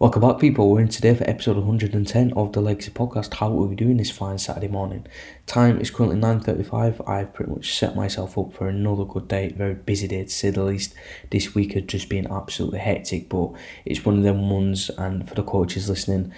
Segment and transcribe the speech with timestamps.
[0.00, 0.70] Welcome back, people.
[0.70, 3.34] We're in today for episode 110 of the Legacy Podcast.
[3.34, 5.08] How are we doing this fine Saturday morning?
[5.46, 7.08] Time is currently 9.35.
[7.08, 9.48] I've pretty much set myself up for another good day.
[9.48, 10.94] Very busy day to say the least.
[11.32, 13.50] This week has just been absolutely hectic, but
[13.84, 16.32] it's one of them ones, and for the coaches listening,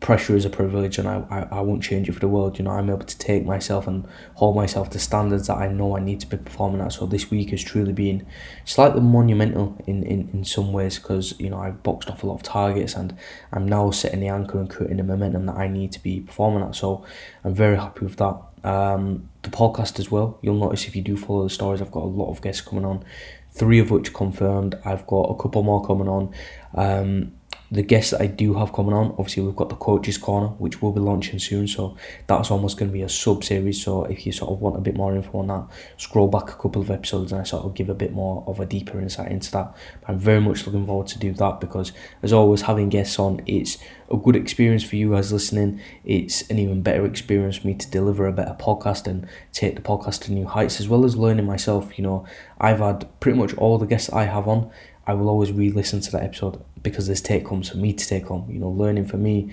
[0.00, 2.58] pressure is a privilege and I, I, I won't change it for the world.
[2.58, 5.96] You know, I'm able to take myself and hold myself to standards that I know
[5.96, 6.92] I need to be performing at.
[6.92, 8.26] So this week has truly been
[8.64, 12.34] slightly monumental in, in, in some ways because, you know, I've boxed off a lot
[12.34, 13.16] of targets and
[13.52, 16.62] I'm now setting the anchor and creating the momentum that I need to be performing
[16.62, 16.74] at.
[16.74, 17.04] So
[17.42, 18.40] I'm very happy with that.
[18.62, 20.38] Um, the podcast as well.
[20.42, 22.84] You'll notice if you do follow the stories, I've got a lot of guests coming
[22.84, 23.04] on,
[23.52, 24.74] three of which confirmed.
[24.84, 26.34] I've got a couple more coming on.
[26.74, 27.32] Um,
[27.74, 30.80] the guests that I do have coming on, obviously we've got the coaches corner, which
[30.80, 31.66] will be launching soon.
[31.66, 31.96] So
[32.26, 33.82] that's almost going to be a sub series.
[33.82, 35.66] So if you sort of want a bit more info on that,
[35.96, 38.60] scroll back a couple of episodes and I sort of give a bit more of
[38.60, 39.76] a deeper insight into that.
[40.00, 43.42] But I'm very much looking forward to do that because as always, having guests on,
[43.46, 43.78] it's
[44.10, 45.80] a good experience for you guys listening.
[46.04, 49.82] It's an even better experience for me to deliver a better podcast and take the
[49.82, 51.98] podcast to new heights, as well as learning myself.
[51.98, 52.26] You know,
[52.60, 54.70] I've had pretty much all the guests I have on.
[55.06, 58.26] I will always re-listen to that episode because there's take homes for me to take
[58.26, 58.48] home.
[58.48, 59.52] You know, learning for me,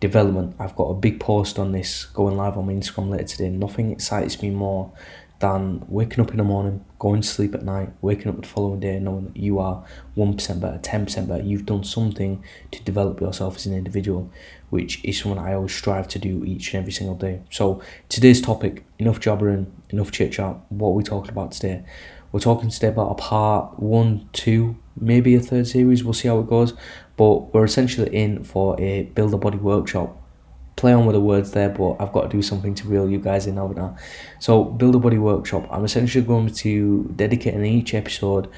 [0.00, 0.56] development.
[0.58, 3.50] I've got a big post on this going live on my Instagram later today.
[3.50, 4.90] Nothing excites me more
[5.40, 8.80] than waking up in the morning, going to sleep at night, waking up the following
[8.80, 9.84] day, knowing that you are
[10.16, 11.42] 1% better, 10% better.
[11.42, 14.32] You've done something to develop yourself as an individual,
[14.70, 17.42] which is something I always strive to do each and every single day.
[17.50, 20.56] So, today's topic enough jabbering, enough chit chat.
[20.70, 21.84] What are we talking about today?
[22.32, 26.04] We're talking today about a part one, two, maybe a third series.
[26.04, 26.74] We'll see how it goes.
[27.16, 30.16] But we're essentially in for a build a body workshop.
[30.76, 33.18] Play on with the words there, but I've got to do something to reel you
[33.18, 33.66] guys in now.
[33.66, 33.96] now.
[34.38, 35.66] So, build a body workshop.
[35.72, 38.48] I'm essentially going to dedicate in each episode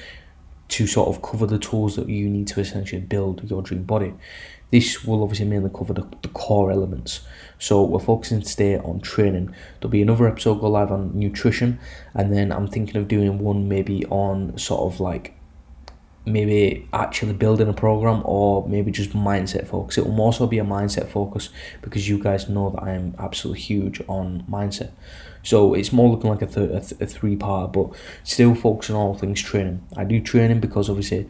[0.71, 4.13] to sort of cover the tools that you need to essentially build your dream body.
[4.71, 7.21] This will obviously mainly cover the, the core elements.
[7.59, 9.53] So we're focusing today on training.
[9.79, 11.77] There'll be another episode go live on nutrition,
[12.13, 15.33] and then I'm thinking of doing one maybe on sort of like
[16.25, 19.97] maybe actually building a program or maybe just mindset focus.
[19.97, 21.49] It will also be a mindset focus
[21.81, 24.91] because you guys know that I am absolutely huge on mindset.
[25.43, 27.89] So it's more looking like a, th- a, th- a three part, but
[28.23, 29.85] still focusing on all things training.
[29.97, 31.27] I do training because obviously,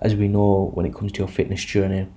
[0.00, 2.08] as we know, when it comes to your fitness journey,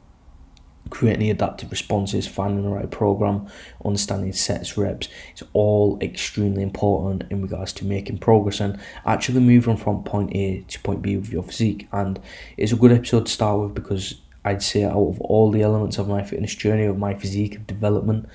[0.90, 3.48] creating adaptive responses, finding the right program,
[3.84, 9.78] understanding sets, reps, it's all extremely important in regards to making progress and actually moving
[9.78, 11.88] from point A to point B with your physique.
[11.92, 12.20] And
[12.58, 15.98] it's a good episode to start with because I'd say out of all the elements
[15.98, 18.30] of my fitness journey, of my physique, of development,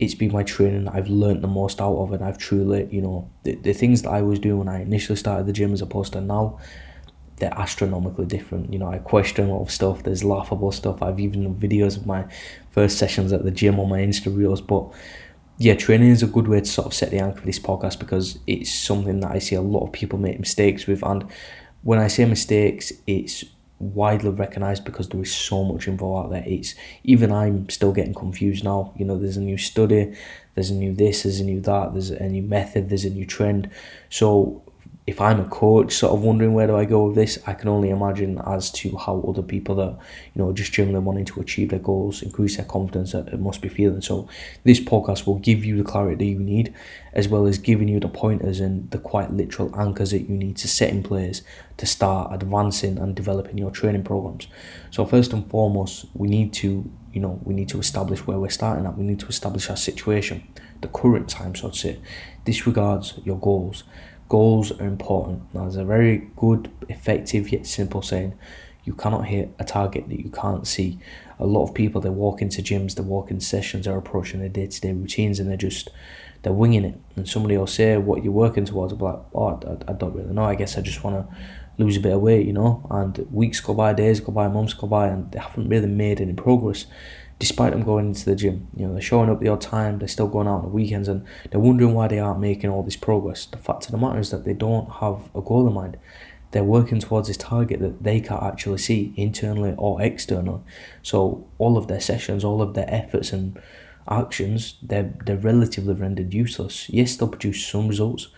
[0.00, 3.00] it's been my training that I've learned the most out of, and I've truly, you
[3.00, 5.80] know, the, the things that I was doing when I initially started the gym as
[5.80, 6.58] opposed to now,
[7.36, 8.72] they're astronomically different.
[8.72, 10.02] You know, I question a lot of stuff.
[10.02, 11.02] There's laughable stuff.
[11.02, 12.26] I've even done videos of my
[12.70, 14.60] first sessions at the gym on my Insta reels.
[14.60, 14.92] But
[15.58, 17.98] yeah, training is a good way to sort of set the anchor for this podcast
[17.98, 21.02] because it's something that I see a lot of people make mistakes with.
[21.02, 21.26] And
[21.82, 23.44] when I say mistakes, it's
[23.78, 26.44] widely recognized because there is so much info out there.
[26.46, 28.92] It's even I'm still getting confused now.
[28.96, 30.14] You know, there's a new study,
[30.54, 33.26] there's a new this, there's a new that, there's a new method, there's a new
[33.26, 33.70] trend.
[34.08, 34.62] So
[35.06, 37.68] if I'm a coach, sort of wondering where do I go with this, I can
[37.68, 39.98] only imagine as to how other people that
[40.34, 43.60] you know just generally wanting to achieve their goals, increase their confidence, that it must
[43.60, 44.00] be feeling.
[44.00, 44.28] So
[44.62, 46.72] this podcast will give you the clarity you need,
[47.12, 50.56] as well as giving you the pointers and the quite literal anchors that you need
[50.58, 51.42] to set in place
[51.76, 54.46] to start advancing and developing your training programs.
[54.90, 58.48] So first and foremost, we need to you know we need to establish where we're
[58.48, 58.96] starting at.
[58.96, 60.48] We need to establish our situation,
[60.80, 62.00] the current time, so to say.
[62.46, 63.84] Disregards your goals
[64.34, 65.42] Goals are important.
[65.54, 68.36] Now, there's a very good, effective, yet simple saying
[68.82, 70.98] you cannot hit a target that you can't see.
[71.38, 74.48] A lot of people they walk into gyms, they walk in sessions, they're approaching their
[74.48, 75.88] day to day routines, and they're just
[76.42, 76.98] they're winging it.
[77.14, 78.92] And somebody will say what you're working towards.
[78.94, 80.46] Be like, oh, I, I don't really know.
[80.46, 81.36] I guess I just want to
[81.78, 82.84] lose a bit of weight, you know.
[82.90, 86.20] And weeks go by, days go by, months go by, and they haven't really made
[86.20, 86.86] any progress
[87.38, 88.68] despite them going into the gym.
[88.76, 91.08] You know, they're showing up the odd time, they're still going out on the weekends,
[91.08, 93.46] and they're wondering why they aren't making all this progress.
[93.46, 95.96] The fact of the matter is that they don't have a goal in mind.
[96.52, 100.60] They're working towards this target that they can't actually see internally or externally.
[101.02, 103.60] So all of their sessions, all of their efforts and
[104.08, 106.88] actions, they're they're relatively rendered useless.
[106.88, 108.28] Yes, they'll produce some results,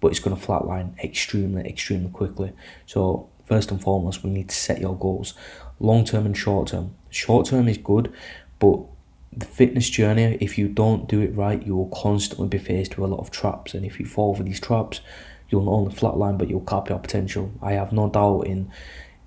[0.00, 2.52] but it's going to flatline extremely, extremely quickly.
[2.86, 5.34] So first and foremost, we need to set your goals,
[5.78, 6.94] long term and short term.
[7.10, 8.12] Short term is good,
[8.58, 8.80] but
[9.32, 13.10] the fitness journey, if you don't do it right, you will constantly be faced with
[13.10, 13.74] a lot of traps.
[13.74, 15.00] And if you fall for these traps,
[15.50, 17.52] you'll not only flatline, but you'll cap your potential.
[17.60, 18.70] I have no doubt in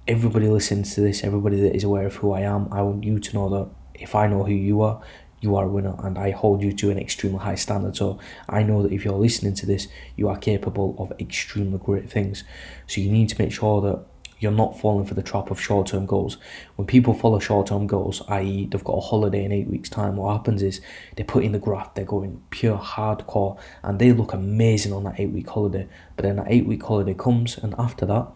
[0.07, 3.19] everybody listens to this, everybody that is aware of who I am, I want you
[3.19, 5.01] to know that if I know who you are,
[5.41, 7.95] you are a winner and I hold you to an extremely high standard.
[7.95, 12.09] So I know that if you're listening to this, you are capable of extremely great
[12.09, 12.43] things.
[12.87, 14.03] So you need to make sure that
[14.39, 16.37] you're not falling for the trap of short term goals.
[16.75, 20.15] When people follow short term goals, i.e., they've got a holiday in eight weeks' time,
[20.15, 20.81] what happens is
[21.15, 25.19] they put in the graft, they're going pure hardcore, and they look amazing on that
[25.19, 25.87] eight week holiday.
[26.15, 28.27] But then that eight week holiday comes, and after that,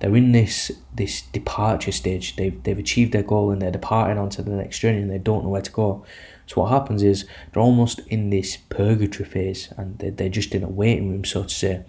[0.00, 2.36] they're in this this departure stage.
[2.36, 5.44] They've they've achieved their goal and they're departing onto the next journey, and they don't
[5.44, 6.04] know where to go.
[6.46, 10.62] So what happens is they're almost in this purgatory phase and they're, they're just in
[10.62, 11.84] a waiting room, so to say.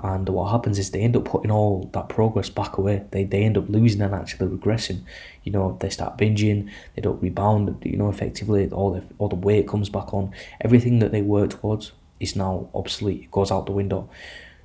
[0.00, 3.04] And what happens is they end up putting all that progress back away.
[3.10, 5.02] They, they end up losing and actually regressing.
[5.42, 9.34] You know, they start binging, they don't rebound, you know, effectively, all the, all the
[9.34, 10.32] weight comes back on.
[10.60, 14.08] Everything that they work towards is now obsolete, it goes out the window.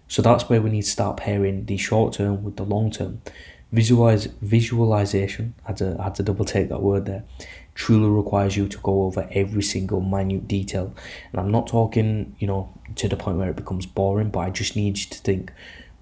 [0.07, 3.21] So that's where we need to start pairing the short term with the long term.
[3.71, 5.56] Visualize visualization.
[5.65, 7.24] I had to I had to double take that word there
[7.75, 10.93] truly requires you to go over every single minute detail.
[11.31, 14.49] And I'm not talking, you know, to the point where it becomes boring, but I
[14.49, 15.51] just need you to think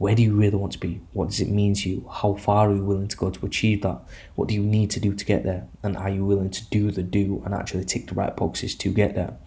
[0.02, 1.00] where do you really want to be?
[1.14, 2.10] What does it mean to you?
[2.12, 4.02] How far are you willing to go to achieve that?
[4.34, 5.68] What do you need to do to get there?
[5.84, 8.90] And are you willing to do the do and actually tick the right boxes to
[8.90, 9.38] get there?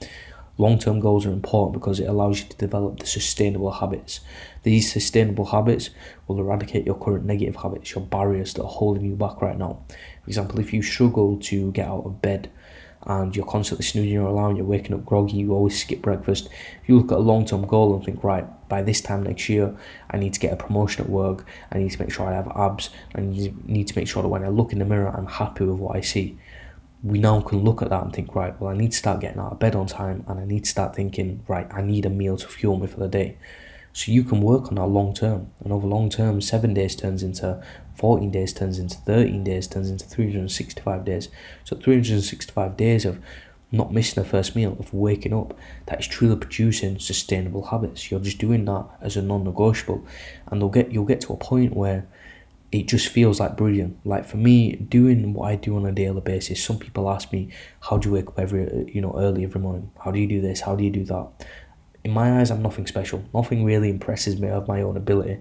[0.57, 4.21] Long term goals are important because it allows you to develop the sustainable habits.
[4.63, 5.91] These sustainable habits
[6.29, 9.83] will eradicate your current negative habits, your barriers that are holding you back right now.
[9.89, 12.53] For example, if you struggle to get out of bed
[13.07, 16.49] and you're constantly snoozing your alarm, you're waking up groggy, you always skip breakfast.
[16.83, 19.49] If you look at a long term goal and think, right, by this time next
[19.49, 19.77] year,
[20.11, 22.49] I need to get a promotion at work, I need to make sure I have
[22.55, 25.65] abs, I need to make sure that when I look in the mirror, I'm happy
[25.65, 26.39] with what I see
[27.05, 29.39] we now can look at that and think, right, well, I need to start getting
[29.39, 32.11] out of bed on time and I need to start thinking, right, I need a
[32.11, 33.37] meal to fuel me for the day.
[33.93, 35.53] So you can work on that long term.
[35.63, 37.63] And over long term, seven days turns into
[37.97, 41.29] 14 days, turns into 13 days, turns into 365 days.
[41.63, 43.23] So 365 days of
[43.71, 48.11] not missing the first meal, of waking up, that is truly producing sustainable habits.
[48.11, 50.07] You're just doing that as a non-negotiable.
[50.47, 52.07] And they'll get you'll get to a point where
[52.75, 54.05] it just feels like brilliant.
[54.05, 57.51] Like for me, doing what I do on a daily basis, some people ask me,
[57.81, 59.93] "How do you wake up every you know early every morning?
[60.05, 60.63] How do you do this?
[60.63, 61.29] How do you do that?"
[62.03, 63.23] In my eyes, I'm nothing special.
[63.33, 65.39] Nothing really impresses me of my own ability.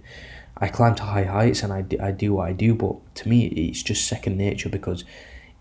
[0.58, 3.28] I climb to high heights and I do, I do what I do, but to
[3.28, 5.04] me, it's just second nature because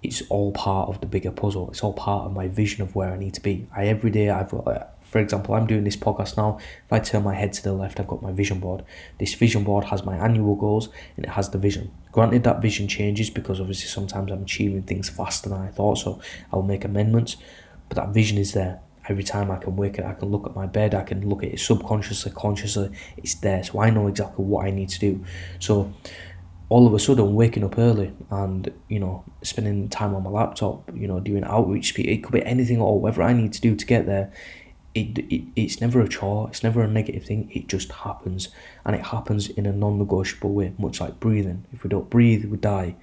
[0.02, 1.70] it's all part of the bigger puzzle.
[1.70, 3.66] It's all part of my vision of where I need to be.
[3.74, 6.56] I every day I've got for example, I'm doing this podcast now.
[6.87, 8.82] If I turn my head to the left, I've got my vision board.
[9.19, 10.88] This vision board has my annual goals
[11.19, 11.93] and it has the vision.
[12.12, 16.19] Granted, that vision changes because obviously sometimes I'm achieving things faster than I thought, so
[16.50, 17.37] I'll make amendments.
[17.91, 18.81] But that vision is there.
[19.06, 21.43] Every time I can wake it, I can look at my bed, I can look
[21.43, 22.88] at it subconsciously, consciously,
[23.19, 23.62] it's there.
[23.65, 25.23] So I know exactly what I need to do.
[25.58, 25.93] So
[26.73, 30.91] all of a sudden waking up early and you know spending time on my laptop
[30.94, 33.85] you know doing outreach it could be anything or whatever i need to do to
[33.85, 34.32] get there
[34.94, 38.49] it, it it's never a chore it's never a negative thing it just happens.
[38.85, 41.65] And it happens in a non-negotiable way much like breathing.
[41.73, 42.97] If we don't breathe we die.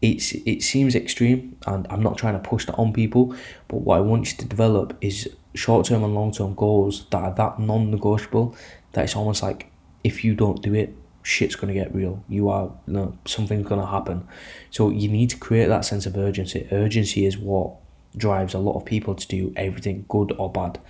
[0.00, 3.36] It's it seems extreme and i'm not trying to push that on people
[3.68, 7.60] but what i want you to develop is short-term and long-term goals that are that
[7.60, 8.56] non-negotiable
[8.94, 9.70] that it's almost like
[10.02, 10.92] if you don't do it
[11.22, 12.22] shit's gonna get real.
[12.28, 14.26] You are you know, something's gonna happen.
[14.70, 16.68] So you need to create that sense of urgency.
[16.70, 17.76] Urgency is what
[18.16, 20.80] drives a lot of people to do everything good or bad.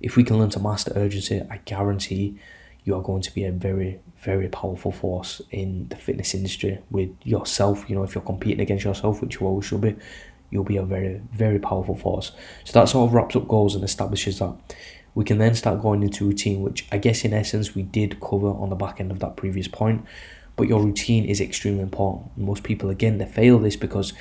[0.00, 2.38] If we can learn to master urgency, I guarantee
[2.84, 7.10] you are going to be a very, very powerful force in the fitness industry with
[7.24, 7.84] yourself.
[7.88, 9.96] You know, if you're competing against yourself, which you always should be,
[10.50, 12.32] you'll be a very, very powerful force.
[12.64, 14.54] So that sort of wraps up goals and establishes that.
[15.14, 18.48] We can then start going into routine, which I guess in essence we did cover
[18.48, 20.04] on the back end of that previous point.
[20.56, 22.36] But your routine is extremely important.
[22.36, 24.12] Most people, again, they fail this because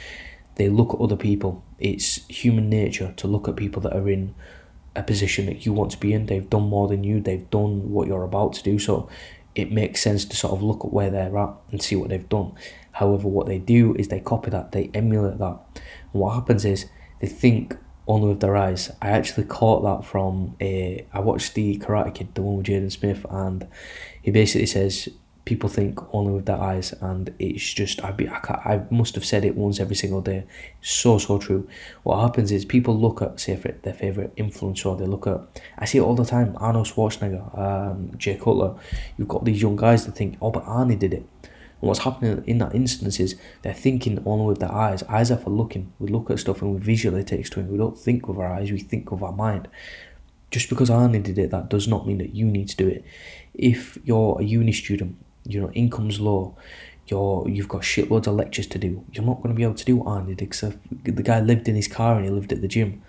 [0.58, 1.64] they look at other people.
[1.80, 4.34] It's human nature to look at people that are in
[4.96, 6.26] a position that you want to be in.
[6.26, 8.80] They've done more than you, they've done what you're about to do.
[8.80, 9.08] So
[9.54, 12.28] it makes sense to sort of look at where they're at and see what they've
[12.28, 12.54] done.
[12.94, 15.60] However, what they do is they copy that, they emulate that.
[16.14, 16.88] And what happens is
[17.22, 18.92] they think only with their eyes.
[19.02, 21.06] I actually caught that from a.
[21.14, 23.68] I watched the Karate Kid, the one with Jaden Smith, and
[24.22, 25.10] he basically says
[25.48, 28.40] people think only with their eyes and it's just I, be, I,
[28.74, 30.44] I must have said it once every single day.
[30.82, 31.70] So so true.
[32.04, 35.40] What happens is people look at say for their favourite influencer they look at
[35.80, 38.76] I see it all the time Arnold Schwarzenegger um, Jay Cutler.
[39.18, 41.26] You've got these young guys that think oh but Arnie did it.
[41.80, 45.02] And what's happening in that instance is they're thinking only with their eyes.
[45.04, 45.94] Eyes are for looking.
[45.98, 48.52] We look at stuff and we visually take to it we don't think with our
[48.52, 49.70] eyes we think with our mind.
[50.52, 53.06] Just because Arnie did it, that does not mean that you need to do it.
[53.54, 56.56] If you're a uni student you know income's low
[57.08, 59.04] you're you've got shitloads of lectures to do.
[59.12, 60.52] You're not going to be able to do what Andy did.
[60.52, 63.02] Cause the guy lived in his car and he lived at the gym.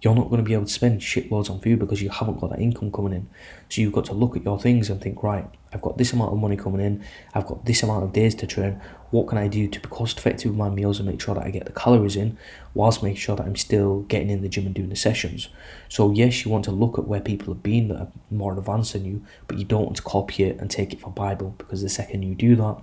[0.00, 2.50] You're not going to be able to spend shitloads on food because you haven't got
[2.50, 3.28] that income coming in.
[3.68, 6.32] So you've got to look at your things and think, right, I've got this amount
[6.32, 7.04] of money coming in.
[7.34, 8.80] I've got this amount of days to train.
[9.10, 11.44] What can I do to be cost effective with my meals and make sure that
[11.44, 12.36] I get the calories in,
[12.74, 15.48] whilst making sure that I'm still getting in the gym and doing the sessions.
[15.88, 18.92] So yes, you want to look at where people have been that are more advanced
[18.92, 21.82] than you, but you don't want to copy it and take it for Bible because
[21.82, 22.76] the second you do that,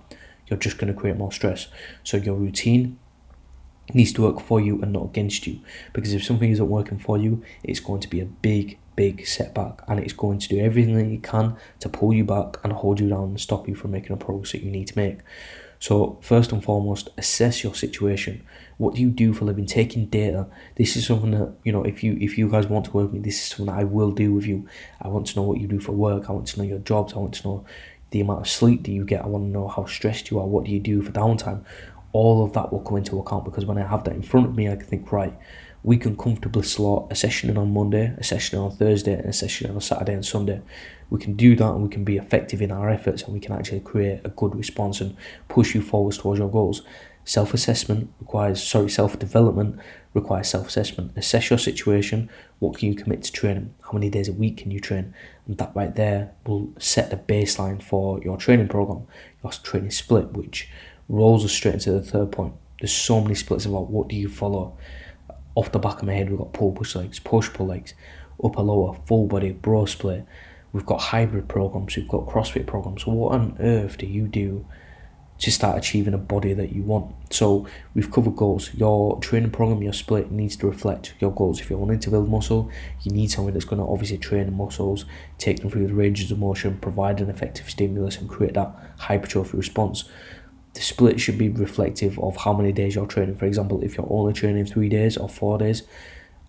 [0.47, 1.67] you're just going to create more stress.
[2.03, 2.97] So your routine
[3.93, 5.59] needs to work for you and not against you.
[5.93, 9.81] Because if something isn't working for you, it's going to be a big, big setback
[9.87, 12.99] and it's going to do everything that you can to pull you back and hold
[12.99, 15.19] you down and stop you from making the progress that you need to make.
[15.79, 18.45] So first and foremost, assess your situation.
[18.77, 19.65] What do you do for living?
[19.65, 20.47] Taking data.
[20.75, 21.83] This is something that you know.
[21.83, 23.83] If you if you guys want to work with me, this is something that I
[23.83, 24.67] will do with you.
[25.01, 26.29] I want to know what you do for work.
[26.29, 27.13] I want to know your jobs.
[27.13, 27.65] I want to know
[28.11, 29.23] the amount of sleep do you get.
[29.23, 30.47] I want to know how stressed you are.
[30.47, 31.63] What do you do for downtime?
[32.11, 34.55] All of that will come into account because when I have that in front of
[34.55, 35.37] me, I can think, right,
[35.85, 39.33] we can comfortably slot a session in on Monday, a session on Thursday, and a
[39.33, 40.59] session on Saturday and Sunday.
[41.11, 43.53] We can do that and we can be effective in our efforts and we can
[43.53, 45.15] actually create a good response and
[45.47, 46.81] push you forward towards your goals.
[47.23, 49.79] Self assessment requires, sorry, self development
[50.15, 51.15] requires self assessment.
[51.15, 52.31] Assess your situation.
[52.57, 53.75] What can you commit to training?
[53.83, 55.13] How many days a week can you train?
[55.45, 59.05] And that right there will set the baseline for your training program,
[59.43, 60.67] your training split, which
[61.07, 62.55] rolls us straight into the third point.
[62.79, 64.75] There's so many splits about what do you follow.
[65.55, 67.93] Off the back of my head, we've got pull push legs, push pull legs,
[68.43, 70.25] upper lower, full body, bro split.
[70.73, 73.07] We've got hybrid programs, we've got CrossFit programs.
[73.07, 74.65] What on earth do you do
[75.37, 77.13] to start achieving a body that you want.
[77.29, 78.73] So we've covered goals.
[78.73, 81.59] Your training program, your split needs to reflect your goals.
[81.59, 82.71] If you're wanting to build muscle,
[83.03, 85.05] you need something that's going to obviously train the muscles,
[85.37, 89.57] take them through the ranges of motion, provide an effective stimulus, and create that hypertrophy
[89.57, 90.05] response.
[90.75, 93.35] The split should be reflective of how many days you're training.
[93.35, 95.83] For example, if you're only training three days or four days,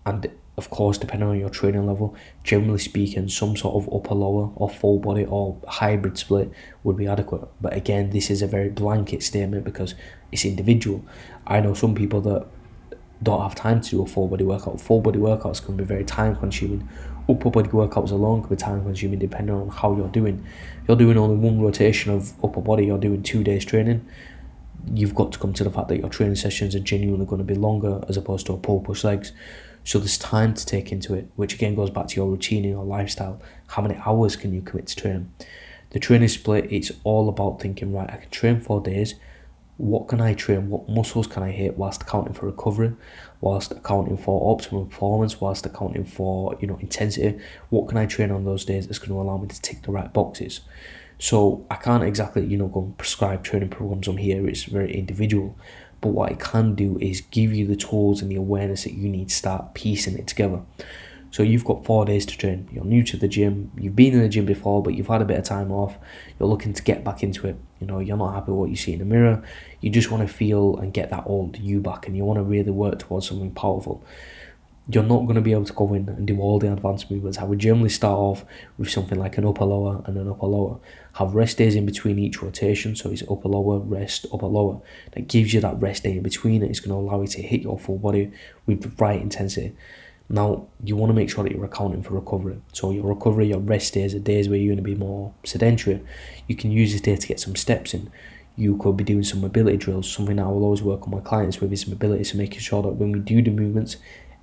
[0.05, 4.51] and of course, depending on your training level, generally speaking, some sort of upper lower
[4.55, 6.51] or full body or hybrid split
[6.83, 7.47] would be adequate.
[7.61, 9.95] But again, this is a very blanket statement because
[10.31, 11.05] it's individual.
[11.45, 12.47] I know some people that
[13.21, 14.81] don't have time to do a full body workout.
[14.81, 16.89] Full body workouts can be very time consuming.
[17.29, 20.45] Upper body workouts alone can be time consuming depending on how you're doing.
[20.81, 24.07] If you're doing only one rotation of upper body, you're doing two days training.
[24.93, 27.43] You've got to come to the fact that your training sessions are genuinely going to
[27.43, 29.33] be longer as opposed to a pull push legs.
[29.83, 32.73] So there's time to take into it, which again goes back to your routine and
[32.73, 33.41] your lifestyle.
[33.67, 35.33] How many hours can you commit to training?
[35.91, 39.15] The training split, it's all about thinking, right, I can train four days.
[39.77, 40.69] What can I train?
[40.69, 42.93] What muscles can I hit whilst accounting for recovery,
[43.41, 47.39] whilst accounting for optimal performance, whilst accounting for, you know, intensity?
[47.69, 49.91] What can I train on those days that's going to allow me to tick the
[49.91, 50.61] right boxes?
[51.19, 54.47] So I can't exactly, you know, go and prescribe training programs on here.
[54.47, 55.55] It's very individual.
[56.01, 59.09] But what I can do is give you the tools and the awareness that you
[59.09, 60.61] need to start piecing it together.
[61.29, 62.67] So you've got four days to train.
[62.71, 63.71] You're new to the gym.
[63.77, 65.97] You've been in the gym before, but you've had a bit of time off.
[66.39, 67.57] You're looking to get back into it.
[67.79, 69.43] You know, you're not happy with what you see in the mirror.
[69.81, 72.43] You just want to feel and get that old you back, and you want to
[72.43, 74.03] really work towards something powerful
[74.89, 77.37] you're not going to be able to go in and do all the advanced movements.
[77.37, 78.45] I would generally start off
[78.77, 80.79] with something like an upper lower and an upper lower.
[81.13, 84.79] Have rest days in between each rotation, so it's upper lower, rest, upper lower.
[85.11, 86.63] That gives you that rest day in between.
[86.63, 88.31] It's going to allow you to hit your full body
[88.65, 89.75] with the right intensity.
[90.29, 92.61] Now, you want to make sure that you're accounting for recovery.
[92.73, 96.03] So, your recovery, your rest days are days where you're going to be more sedentary.
[96.47, 98.11] You can use this day to get some steps in.
[98.57, 100.11] You could be doing some mobility drills.
[100.11, 102.95] Something I will always work on my clients with is mobility, so making sure that
[102.95, 103.97] when we do the movements,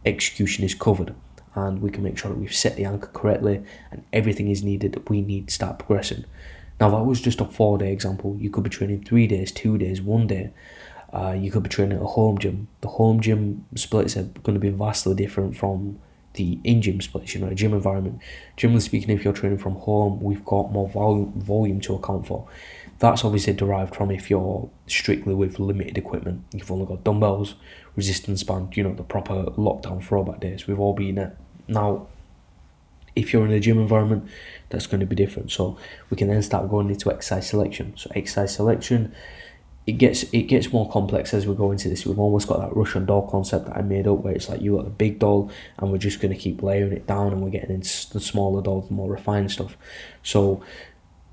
[0.06, 1.14] execution is covered
[1.54, 4.92] and we can make sure that we've set the anchor correctly and everything is needed
[4.92, 6.24] that we need to start progressing.
[6.80, 8.36] Now, that was just a four day example.
[8.38, 10.50] You could be training three days, two days, one day.
[11.14, 12.66] Uh, you could be training at a home gym.
[12.80, 16.00] The home gym splits are going to be vastly different from
[16.34, 18.20] the in gym splits, you know, a gym environment.
[18.56, 22.48] Generally speaking, if you're training from home, we've got more volume, volume to account for.
[22.98, 26.44] That's obviously derived from if you're strictly with limited equipment.
[26.52, 27.54] You've only got dumbbells,
[27.94, 30.66] resistance band, you know, the proper lockdown throwback days.
[30.66, 31.36] We've all been at.
[31.68, 32.08] Now,
[33.14, 34.28] if you're in a gym environment,
[34.70, 35.52] that's going to be different.
[35.52, 35.78] So
[36.10, 37.94] we can then start going into exercise selection.
[37.96, 39.14] So exercise selection,
[39.86, 42.06] it gets it gets more complex as we go into this.
[42.06, 44.76] We've almost got that Russian doll concept that I made up, where it's like you
[44.76, 47.50] got the big doll, and we're just going to keep layering it down, and we're
[47.50, 49.76] getting into the smaller dolls, the more refined stuff.
[50.22, 50.62] So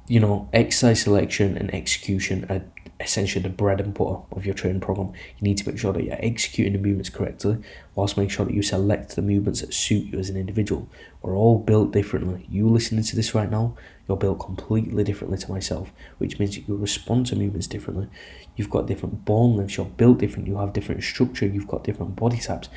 [0.07, 2.61] you know, exercise selection and execution are
[2.99, 5.13] essentially the bread and butter of your training program.
[5.37, 7.57] You need to make sure that you're executing the movements correctly,
[7.95, 10.89] whilst making sure that you select the movements that suit you as an individual.
[11.21, 12.45] We're all built differently.
[12.49, 13.77] You listening to this right now,
[14.11, 18.09] you're built completely differently to myself, which means you respond to movements differently.
[18.57, 22.17] You've got different bone lengths, you're built different, you have different structure, you've got different
[22.17, 22.67] body types.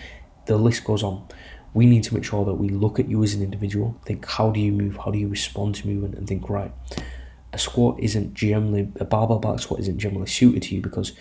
[0.46, 1.26] The list goes on.
[1.72, 4.50] We need to make sure that we look at you as an individual, think how
[4.50, 6.72] do you move, how do you respond to movement, and think right
[7.52, 11.12] a squat isn't generally a barbell back squat isn't generally suited to you because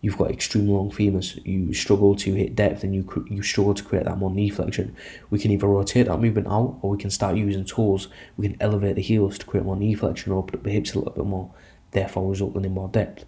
[0.00, 1.44] you've got extreme long femurs.
[1.44, 4.94] You struggle to hit depth and you you struggle to create that more knee flexion.
[5.30, 8.08] We can either rotate that movement out or we can start using tools.
[8.36, 10.94] We can elevate the heels to create more knee flexion, or open up the hips
[10.94, 11.50] a little bit more,
[11.92, 13.24] therefore resulting in more depth.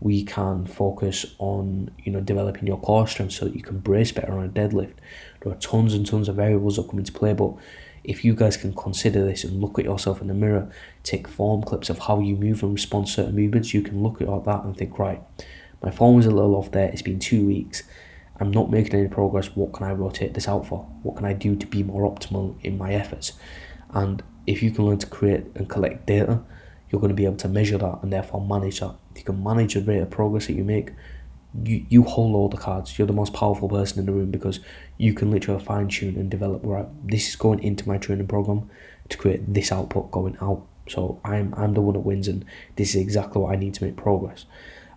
[0.00, 4.12] We can focus on you know developing your core strength so that you can brace
[4.12, 4.94] better on a deadlift.
[5.40, 7.54] There are tons and tons of variables that come into play, but
[8.04, 10.70] if you guys can consider this and look at yourself in the mirror,
[11.02, 14.20] take form clips of how you move and respond to certain movements, you can look
[14.22, 15.22] at that and think, right,
[15.82, 17.82] my form is a little off there, it's been two weeks,
[18.38, 20.84] I'm not making any progress, what can I rotate this out for?
[21.02, 23.32] What can I do to be more optimal in my efforts?
[23.90, 26.40] And if you can learn to create and collect data,
[26.88, 28.94] you're going to be able to measure that and therefore manage that.
[29.12, 30.90] If you can manage the rate of progress that you make,
[31.64, 32.98] you, you hold all the cards.
[32.98, 34.60] You're the most powerful person in the room because
[34.96, 36.62] you can literally fine tune and develop.
[36.64, 38.70] Right, this is going into my training program
[39.08, 40.66] to create this output going out.
[40.88, 42.44] So I'm I'm the one that wins, and
[42.76, 44.46] this is exactly what I need to make progress.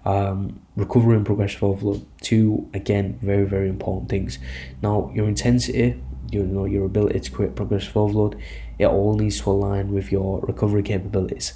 [0.05, 4.37] Um, recovery and progressive overload, two again very very important things.
[4.81, 8.37] Now your intensity, you know your ability to create progressive overload,
[8.79, 11.53] it all needs to align with your recovery capabilities.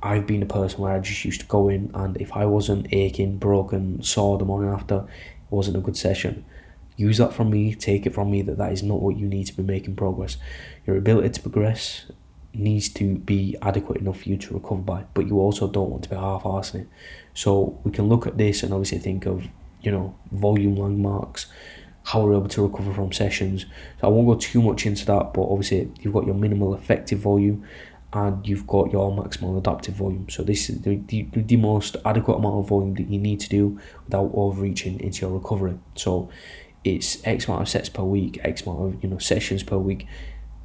[0.00, 2.86] I've been a person where I just used to go in and if I wasn't
[2.92, 6.44] aching, broken, sore the morning after, it wasn't a good session.
[6.96, 9.46] Use that from me, take it from me that that is not what you need
[9.46, 10.36] to be making progress.
[10.86, 12.06] Your ability to progress
[12.54, 16.02] needs to be adequate enough for you to recover by, but you also don't want
[16.04, 16.88] to be half-arsing it.
[17.34, 19.46] So we can look at this and obviously think of,
[19.82, 21.46] you know, volume landmarks,
[22.04, 23.66] how we're able to recover from sessions.
[24.00, 27.18] So I won't go too much into that, but obviously you've got your minimal effective
[27.18, 27.66] volume
[28.12, 30.28] and you've got your maximal adaptive volume.
[30.30, 33.48] So this is the, the, the most adequate amount of volume that you need to
[33.48, 35.78] do without overreaching into your recovery.
[35.94, 36.30] So
[36.84, 40.06] it's X amount of sets per week, X amount of you know sessions per week.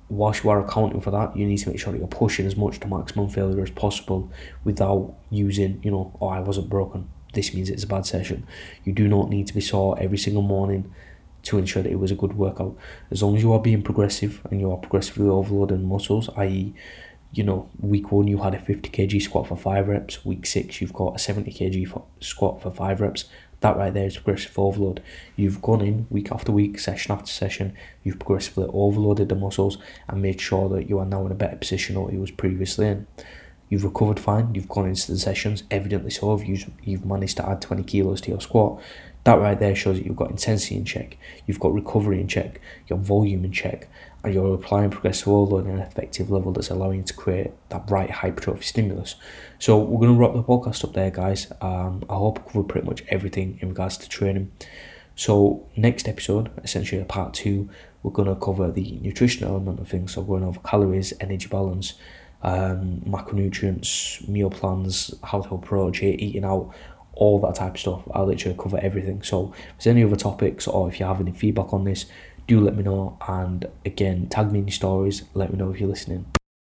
[0.09, 2.55] Whilst you are accounting for that, you need to make sure that you're pushing as
[2.55, 4.31] much to maximum failure as possible
[4.63, 7.09] without using, you know, oh I wasn't broken.
[7.33, 8.45] This means it's a bad session.
[8.83, 10.93] You do not need to be sore every single morning
[11.43, 12.75] to ensure that it was a good workout.
[13.11, 16.73] As long as you are being progressive and you are progressively overloading muscles, i.e.,
[17.33, 20.23] you know, week one you had a 50 kg squat for five reps.
[20.23, 23.25] Week six you've got a 70 kg squat for five reps.
[23.63, 25.01] That right there is progressive overload.
[25.37, 27.73] You've gone in week after week, session after session.
[28.03, 29.77] You've progressively overloaded the muscles
[30.09, 32.29] and made sure that you are now in a better position than what you was
[32.29, 33.07] previously in.
[33.69, 34.53] You've recovered fine.
[34.53, 36.37] You've gone into the sessions, evidently so.
[36.41, 38.81] You've you've managed to add 20 kilos to your squat.
[39.23, 42.59] That right there shows that you've got intensity in check, you've got recovery in check,
[42.87, 43.87] your volume in check,
[44.23, 47.89] and you're applying progressive overload at an effective level that's allowing you to create that
[47.89, 49.15] right hypertrophy stimulus.
[49.59, 51.51] So we're going to wrap the podcast up there, guys.
[51.61, 54.51] Um, I hope I covered pretty much everything in regards to training.
[55.15, 57.69] So next episode, essentially a part two,
[58.01, 60.13] we're going to cover the nutrition element of things.
[60.13, 61.93] So we're going over calories, energy balance,
[62.41, 66.73] um, macronutrients, meal plans, how to approach it, eating out,
[67.15, 68.03] all that type of stuff.
[68.13, 69.23] I'll literally cover everything.
[69.23, 72.05] So if there's any other topics or if you have any feedback on this,
[72.47, 73.17] do let me know.
[73.27, 75.23] And again, tag me in your stories.
[75.33, 76.25] Let me know if you're listening.